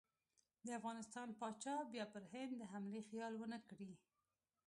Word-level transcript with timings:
د 0.65 0.67
افغانستان 0.79 1.27
پاچا 1.39 1.75
بیا 1.91 2.05
پر 2.13 2.23
هند 2.31 2.51
د 2.57 2.63
حملې 2.71 3.01
خیال 3.09 3.33
ونه 3.37 3.59
کړي. 3.69 3.91